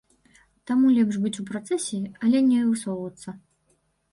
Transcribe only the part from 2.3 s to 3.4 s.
не высоўвацца.